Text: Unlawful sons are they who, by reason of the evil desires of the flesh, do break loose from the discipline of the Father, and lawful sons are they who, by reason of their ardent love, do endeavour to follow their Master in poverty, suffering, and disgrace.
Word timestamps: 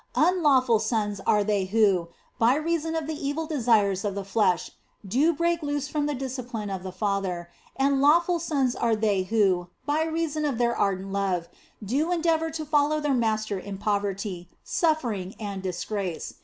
Unlawful 0.15 0.79
sons 0.79 1.21
are 1.27 1.43
they 1.43 1.65
who, 1.65 2.07
by 2.39 2.55
reason 2.55 2.95
of 2.95 3.05
the 3.05 3.13
evil 3.23 3.45
desires 3.45 4.03
of 4.03 4.15
the 4.15 4.23
flesh, 4.25 4.71
do 5.07 5.31
break 5.31 5.61
loose 5.61 5.87
from 5.87 6.07
the 6.07 6.15
discipline 6.15 6.71
of 6.71 6.81
the 6.81 6.91
Father, 6.91 7.51
and 7.75 8.01
lawful 8.01 8.39
sons 8.39 8.75
are 8.75 8.95
they 8.95 9.21
who, 9.21 9.67
by 9.85 10.01
reason 10.03 10.43
of 10.43 10.57
their 10.57 10.75
ardent 10.75 11.11
love, 11.11 11.49
do 11.85 12.11
endeavour 12.11 12.49
to 12.49 12.65
follow 12.65 12.99
their 12.99 13.13
Master 13.13 13.59
in 13.59 13.77
poverty, 13.77 14.49
suffering, 14.63 15.35
and 15.39 15.61
disgrace. 15.61 16.33